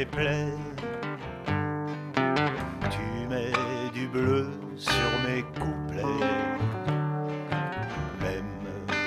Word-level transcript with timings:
plaies. 0.00 0.56
Tu 2.90 3.28
mets 3.28 3.90
du 3.92 4.08
bleu 4.08 4.48
sur 4.76 5.10
mes 5.26 5.42
couplets. 5.60 6.26
Même 8.20 8.52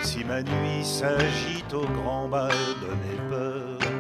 si 0.04 0.24
ma 0.24 0.42
nuit 0.42 0.84
s'agite 0.84 1.74
au 1.74 1.86
grand 1.86 2.28
bal 2.30 2.52
de 2.82 2.92
mes 3.04 3.30
peurs, 3.30 3.92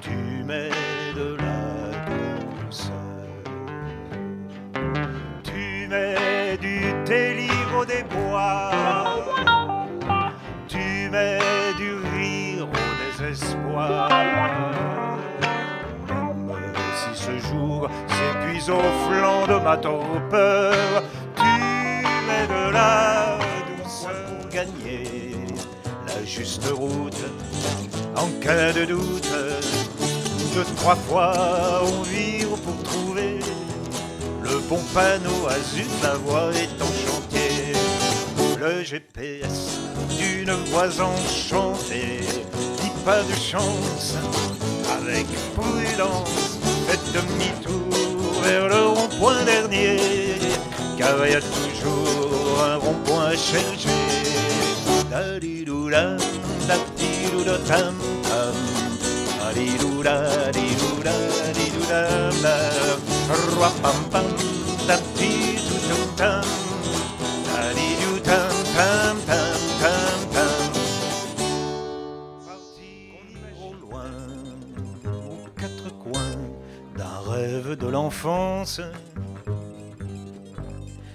tu 0.00 0.44
mets 0.44 0.70
de 1.14 1.36
la 1.36 2.66
douceur. 2.66 2.94
Tu 5.44 5.86
mets 5.88 6.58
du 6.58 6.92
délire 7.04 7.72
au 7.78 7.84
déboire. 7.84 9.06
Tu 10.68 11.08
mets 11.10 11.38
du 11.76 11.94
rire 12.14 12.66
au 12.66 13.22
désespoir. 13.22 14.31
Si 17.52 17.58
ce 17.58 17.58
jour 17.58 17.88
s'épuise 18.08 18.70
au 18.70 18.80
flanc 19.08 19.46
de 19.46 19.62
ma 19.62 19.76
torpeur, 19.76 21.02
tu 21.36 21.42
mets 22.26 22.46
de 22.46 22.72
la 22.72 23.38
douceur 23.82 24.26
pour 24.26 24.48
gagner 24.48 25.46
la 26.06 26.24
juste 26.24 26.64
route 26.70 27.24
en 28.16 28.28
cas 28.40 28.72
de 28.72 28.84
doute. 28.84 29.32
Deux, 30.54 30.64
trois 30.76 30.96
fois 30.96 31.32
on 31.82 32.02
vire 32.02 32.48
pour 32.64 32.82
trouver 32.82 33.38
le 34.42 34.58
bon 34.68 34.80
panneau 34.92 35.46
à 35.48 35.58
zut, 35.58 35.88
la 36.02 36.14
voie 36.14 36.50
est 36.52 36.82
enchantée. 36.82 37.72
Le 38.60 38.82
GPS 38.84 39.80
d'une 40.18 40.52
voix 40.70 40.88
enchantée. 41.00 42.20
Dis 42.80 42.90
pas 43.04 43.22
de 43.22 43.34
chance, 43.34 44.16
avec 44.86 45.26
prudence, 45.56 46.58
faites 46.92 47.12
demi-tour 47.12 48.42
vers 48.42 48.68
le 48.68 48.88
rond-point 48.88 49.44
dernier. 49.44 49.96
Car 50.98 51.26
il 51.26 51.32
y 51.32 51.36
a 51.36 51.40
toujours 51.40 52.62
un 52.62 52.76
rond-point 52.76 53.24
à 53.24 53.36
chercher. 53.36 54.02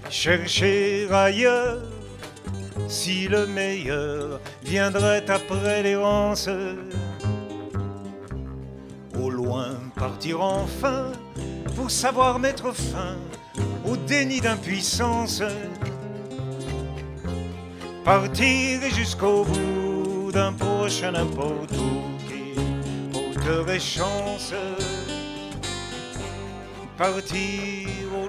Chercher 0.09 1.07
ailleurs 1.09 1.77
si 2.89 3.29
le 3.29 3.47
meilleur 3.47 4.41
viendrait 4.63 5.29
après 5.29 5.83
l'errance. 5.83 6.49
Au 9.17 9.29
loin 9.29 9.69
partir 9.95 10.41
enfin 10.41 11.11
pour 11.75 11.89
savoir 11.89 12.39
mettre 12.39 12.73
fin 12.73 13.15
au 13.85 13.95
déni 13.95 14.41
d'impuissance. 14.41 15.41
Partir 18.03 18.81
jusqu'au 18.93 19.45
bout 19.45 20.31
d'un 20.33 20.51
prochain 20.51 21.13
n'importe 21.13 21.71
où 21.71 22.01
qui 22.27 22.59
porterait 23.13 23.79
chance. 23.79 24.53
Partir 26.97 27.87
au 28.11 28.26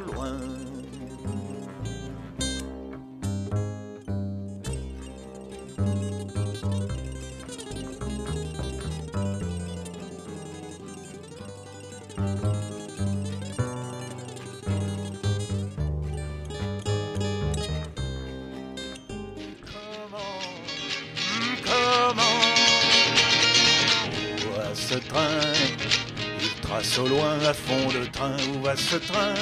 Trace 26.78 26.98
au 27.00 27.08
loin 27.08 27.36
à 27.44 27.52
fond 27.52 27.88
de 27.88 28.06
train. 28.06 28.36
Où 28.54 28.62
va 28.62 28.76
ce 28.76 28.94
train? 28.94 29.34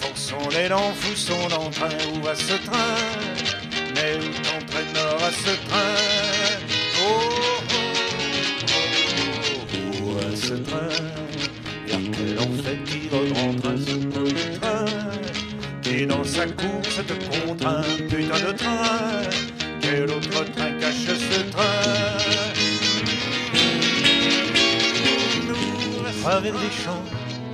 Forçons 0.00 0.48
l'élan, 0.50 0.92
foussons 0.92 1.46
d'entrain. 1.48 1.96
Où 2.12 2.20
va 2.20 2.34
ce 2.34 2.54
train? 2.66 2.96
Mais 3.94 4.16
où 4.16 4.28
t'entraînera 4.42 5.30
ce 5.30 5.54
train? 5.68 5.94
Oh, 7.00 7.20
oh, 7.52 7.92
oh, 8.74 10.02
Où 10.02 10.14
va 10.14 10.34
ce 10.34 10.54
train? 10.54 10.88
Vers 11.86 12.10
quel 12.10 12.38
en 12.40 12.52
fait 12.64 12.82
il 12.92 13.08
rentre 13.34 13.78
ce 13.78 13.96
train 14.18 14.42
qui 15.82 16.06
dans 16.06 16.24
sa 16.24 16.46
course 16.46 16.96
te 17.06 17.12
les 26.50 26.70
champs, 26.70 27.04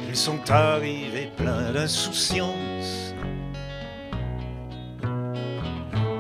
ils 0.09 0.17
sont 0.17 0.51
arrivés 0.51 1.31
pleins 1.37 1.73
d'insouciance, 1.73 3.15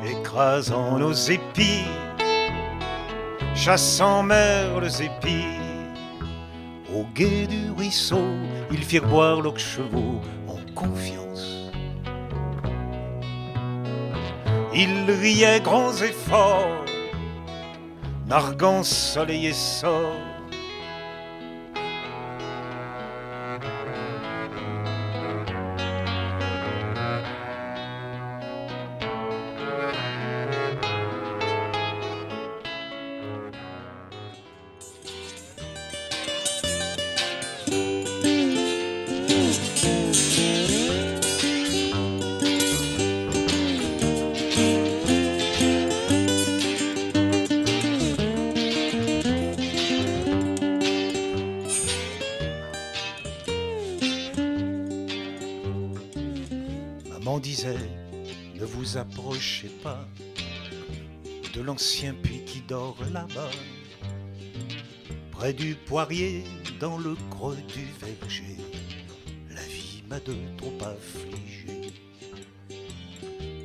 écrasant 0.04 0.98
nos 0.98 1.12
épis, 1.12 1.86
chassant 3.54 4.22
merles 4.22 4.90
épis. 5.00 5.56
Au 6.94 7.04
gué 7.14 7.46
du 7.46 7.70
ruisseau, 7.76 8.28
ils 8.70 8.82
firent 8.82 9.06
boire 9.06 9.40
leurs 9.40 9.58
chevaux 9.58 10.20
en 10.46 10.58
confiance. 10.74 11.70
Ils 14.74 15.10
riaient 15.10 15.60
grands 15.60 15.96
et 15.96 16.12
forts, 16.12 16.84
narguant 18.26 18.82
soleil 18.82 19.46
et 19.46 19.52
sort. 19.52 20.27
Maman 57.38 57.44
disait, 57.44 57.76
ne 58.56 58.64
vous 58.64 58.96
approchez 58.96 59.68
pas 59.84 60.04
de 61.54 61.60
l'ancien 61.60 62.12
puits 62.12 62.42
qui 62.44 62.62
dort 62.62 62.96
là-bas, 63.12 63.50
près 65.30 65.52
du 65.52 65.76
poirier, 65.76 66.42
dans 66.80 66.98
le 66.98 67.14
creux 67.30 67.58
du 67.68 67.86
verger. 68.00 68.56
La 69.50 69.62
vie 69.62 70.02
m'a 70.08 70.18
de 70.18 70.34
trop 70.56 70.76
affligé. 70.80 71.92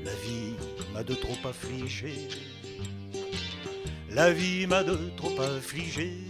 La 0.03 0.13
vie 0.13 0.53
m'a 0.93 1.03
de 1.03 1.15
trop 1.15 1.47
affligé. 1.47 2.13
La 4.11 4.31
vie 4.31 4.67
m'a 4.67 4.83
de 4.83 4.99
trop 5.17 5.41
affligé. 5.41 6.22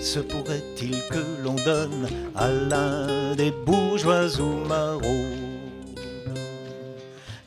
Se 0.00 0.20
pourrait-il 0.20 0.96
que 1.10 1.42
l'on 1.42 1.54
donne 1.54 2.08
à 2.34 2.48
l'un 2.50 3.34
des 3.34 3.50
bourgeois 3.50 4.28
ou 4.40 4.66
marauds 4.66 5.34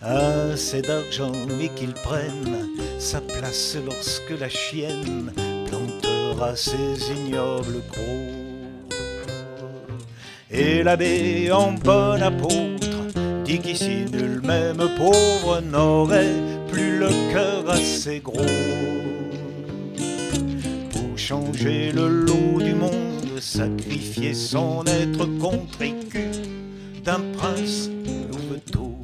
assez 0.01 0.81
d'argent 0.81 1.31
et 1.61 1.69
qu'ils 1.69 1.93
prennent 1.93 2.69
sa 2.97 3.21
place 3.21 3.77
lorsque 3.85 4.39
la 4.39 4.49
chienne 4.49 5.31
plantera 5.67 6.55
ses 6.55 7.11
ignobles 7.11 7.81
crocs? 7.91 8.39
Et 10.51 10.83
l'abbé 10.83 11.51
en 11.51 11.73
bon 11.73 12.21
apôtre 12.21 12.87
dit 13.45 13.59
qu'ici 13.59 14.05
nul 14.11 14.41
même 14.43 14.89
pauvre 14.97 15.61
n'aurait 15.61 16.35
plus 16.71 16.97
le 16.97 17.09
cœur 17.31 17.69
assez 17.69 18.19
gros 18.19 19.18
pour 21.29 21.45
changer 21.45 21.91
le 21.91 22.07
lot 22.07 22.59
du 22.59 22.73
monde, 22.73 23.39
sacrifier 23.39 24.33
son 24.33 24.83
être 24.85 25.25
contre 25.39 25.81
écu 25.81 26.31
d'un 27.03 27.21
prince 27.37 27.89
louveteau. 28.31 28.95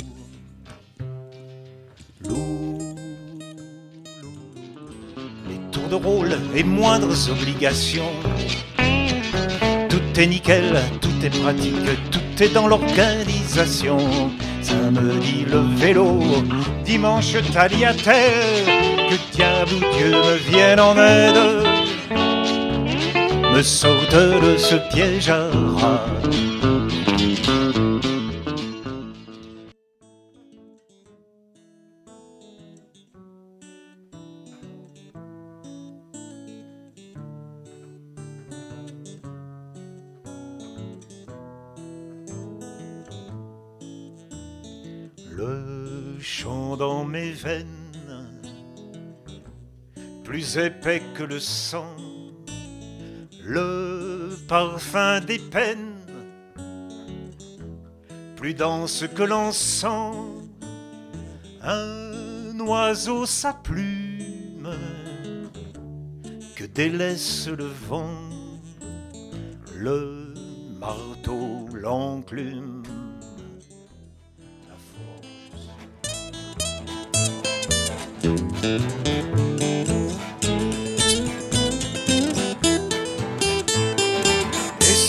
Les 5.50 5.60
tours 5.72 5.88
de 5.89 5.95
rôle 5.95 6.38
et 6.56 6.63
moindres 6.63 7.30
obligations. 7.30 8.13
Tout 9.89 10.19
est 10.19 10.27
nickel, 10.27 10.81
tout 11.01 11.25
est 11.25 11.42
pratique, 11.42 11.75
tout 12.12 12.44
est 12.44 12.54
dans 12.54 12.68
l'organisation. 12.68 13.98
Samedi 14.62 15.45
le 15.48 15.60
vélo, 15.75 16.19
dimanche 16.83 17.36
tagliatelle, 17.54 18.66
que 19.10 19.36
diable 19.36 19.74
ou 19.75 19.98
Dieu 19.98 20.10
me 20.10 20.36
vienne 20.50 20.80
en 20.80 20.98
aide, 20.98 21.75
me 23.56 23.63
sorte 23.63 24.13
de 24.13 24.57
ce 24.57 24.75
piège 24.94 25.30
à 25.30 25.50
rats. 25.50 26.06
Le 45.31 46.19
chant 46.19 46.75
dans 46.75 47.06
mes 47.06 47.31
veines, 47.31 47.66
plus 50.25 50.58
épais 50.58 51.01
que 51.13 51.24
le 51.24 51.40
sang, 51.40 51.96
le 53.46 54.36
parfum 54.48 55.22
des 55.22 55.38
peines, 55.38 55.94
plus 58.36 58.56
dense 58.56 59.06
que 59.16 59.22
l'encens, 59.24 60.16
un 61.62 62.60
oiseau 62.60 63.26
sa 63.26 63.54
plume 63.54 64.72
que 66.56 66.66
délaisse 66.66 67.48
le 67.48 67.70
vent, 67.88 68.18
le 69.78 70.34
marteau 70.80 71.68
l'enclume. 71.74 72.84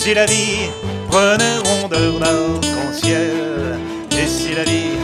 Si 0.07 0.13
la 0.13 0.25
vie 0.25 0.69
prenait 1.09 1.57
rondeur 1.65 2.17
d'arc-en-ciel 2.17 3.77
Et 4.11 4.25
si 4.25 4.55
la 4.55 4.63
vie 4.63 4.95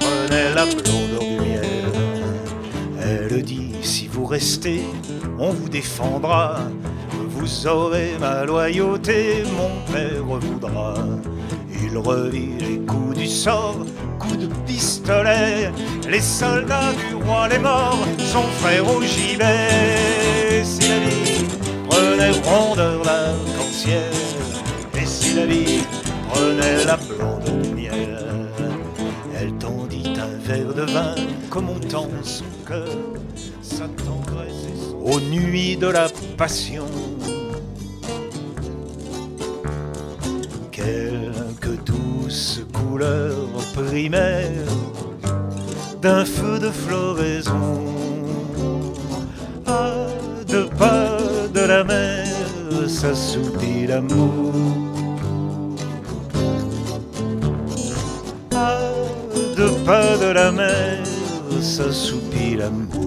prenait 0.00 0.52
la 0.52 0.64
blondeur 0.66 1.20
du 1.20 1.48
miel. 1.48 1.92
Elle 3.00 3.42
dit 3.44 3.76
si 3.82 4.08
vous 4.08 4.26
restez, 4.26 4.82
on 5.38 5.50
vous 5.50 5.68
défendra. 5.68 6.56
Vous 7.30 7.68
aurez 7.68 8.16
ma 8.18 8.44
loyauté, 8.44 9.44
mon 9.56 9.92
père 9.92 10.24
voudra. 10.24 10.94
Il 11.80 11.96
revit 11.96 12.58
les 12.58 12.78
coups 12.80 13.16
du 13.16 13.28
sort, 13.28 13.86
coups 14.18 14.38
de 14.38 14.48
pistolet. 14.66 15.70
Les 16.08 16.20
soldats 16.20 16.94
du 16.98 17.14
roi, 17.14 17.46
les 17.46 17.60
morts, 17.60 18.04
son 18.18 18.42
frère 18.60 18.88
au 18.92 19.00
gibet. 19.02 20.64
Si 20.64 20.88
la 20.88 20.98
vie 20.98 21.44
prenait 21.88 22.32
rondeur 22.42 23.02
d'arc-en-ciel 23.04 24.27
Prenait 26.28 26.84
la 26.84 26.96
blonde 26.96 27.62
du 27.62 27.70
miel 27.74 28.18
Elle 29.40 29.52
tendit 29.54 30.12
un 30.18 30.38
verre 30.46 30.74
de 30.74 30.82
vin 30.82 31.14
comme 31.48 31.68
on 31.70 31.78
tend 31.78 32.08
son 32.22 32.44
cœur 32.66 32.88
Sa 33.62 33.86
tendresse 33.88 34.64
et 34.68 34.76
son- 34.90 34.96
aux 35.12 35.20
nuits 35.20 35.76
de 35.76 35.86
la 35.86 36.08
passion. 36.36 36.86
Quelques 40.72 41.82
douces 41.84 42.60
couleurs 42.72 43.36
primaires 43.74 44.72
d'un 46.02 46.24
feu 46.24 46.58
de 46.58 46.70
floraison. 46.70 47.84
À 49.66 49.90
deux 50.46 50.66
pas 50.78 51.18
de 51.54 51.60
la 51.60 51.84
mer 51.84 52.26
s'assoupit 52.86 53.86
l'amour 53.86 54.87
pas 59.88 60.18
de 60.18 60.30
la 60.34 60.52
mer 60.52 61.02
s'assoupit 61.62 62.56
l'amour 62.56 62.97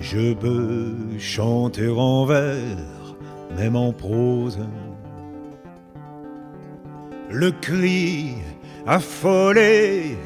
Je 0.00 0.32
peux 0.32 0.94
chanter 1.18 1.88
en 1.88 2.24
vers, 2.24 3.16
même 3.56 3.76
en 3.76 3.92
prose. 3.92 4.58
Le 7.30 7.50
cri 7.50 8.36
affolé 8.86 10.16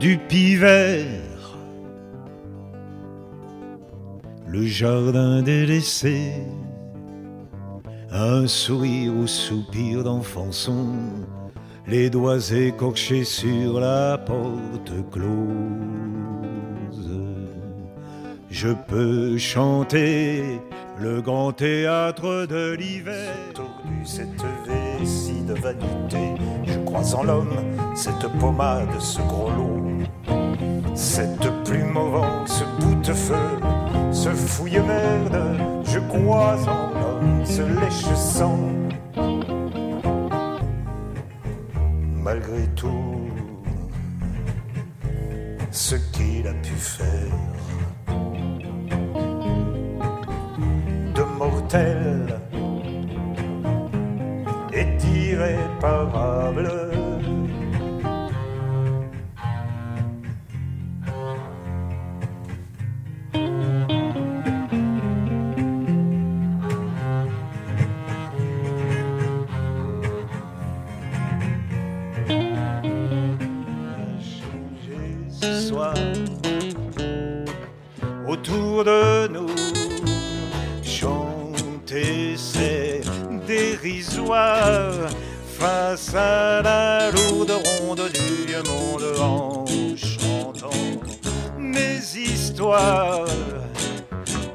du 0.00 0.16
pivert. 0.16 1.04
Le 4.46 4.62
jardin 4.64 5.42
délaissé. 5.42 6.32
Un 8.10 8.46
sourire 8.46 9.14
ou 9.14 9.26
soupir 9.26 10.04
d'enfant 10.04 10.50
son. 10.50 10.94
Les 11.86 12.08
doigts 12.08 12.50
écorchés 12.50 13.24
sur 13.24 13.78
la 13.78 14.16
porte 14.16 14.92
close. 15.12 16.47
Je 18.50 18.68
peux 18.68 19.36
chanter 19.36 20.60
le 20.98 21.20
grand 21.20 21.52
théâtre 21.52 22.46
de 22.46 22.72
l'hiver. 22.72 23.34
Tordu 23.54 24.04
cette 24.04 24.42
vessie 24.66 25.42
de 25.42 25.52
vanité, 25.52 26.34
je 26.64 26.78
crois 26.80 27.14
en 27.14 27.24
l'homme, 27.24 27.56
cette 27.94 28.26
pommade, 28.40 28.88
ce 28.98 29.20
gros 29.20 29.50
lot, 29.50 30.34
cette 30.94 31.48
plume 31.64 31.96
au 31.96 32.10
vent, 32.10 32.46
ce 32.46 32.64
bout 32.80 32.94
de 33.02 33.12
feu, 33.12 33.34
ce 34.12 34.30
fouille 34.30 34.80
merde, 34.80 35.58
je 35.84 35.98
crois 35.98 36.56
en 36.66 36.98
l'homme, 36.98 37.44
ce 37.44 37.62
lèche 37.62 38.14
sang. 38.16 38.58
Malgré 42.22 42.66
tout, 42.74 43.28
ce 45.70 45.96
qu'il 46.12 46.46
a 46.46 46.54
pu 46.54 46.74
faire 46.74 47.32
est 54.72 55.04
irréparable. 55.04 56.70
Soir 75.40 75.94
autour 78.26 78.84
de 78.84 79.28
nous 79.28 79.57
face 85.58 86.14
à 86.14 86.60
la 86.62 87.10
lourde 87.10 87.50
ronde 87.50 88.10
du 88.12 88.46
vieux 88.46 88.62
monde 88.64 89.04
en 89.20 89.64
chantant 89.96 90.70
mes 91.58 91.98
histoires 92.14 93.24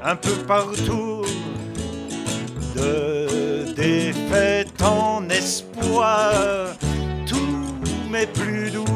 un 0.04 0.16
peu 0.16 0.36
partout 0.48 1.26
de 2.76 3.74
défaite 3.74 4.82
en 4.82 5.28
espoir. 5.30 6.34
Tout 7.26 7.76
m'est 8.12 8.28
plus 8.28 8.70
doux 8.70 8.93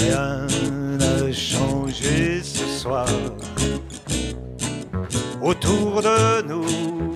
Rien 0.00 0.46
n'a 0.98 1.30
changé 1.30 2.42
ce 2.42 2.64
soir. 2.64 3.06
Autour 5.42 6.00
de 6.00 6.42
nous, 6.48 7.12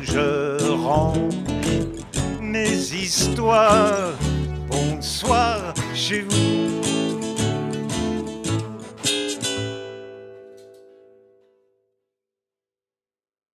je 0.00 0.70
range 0.72 1.34
mes 2.40 2.70
histoires. 2.94 4.12
Bonsoir 4.70 5.74
chez 5.92 6.20
vous 6.20 6.49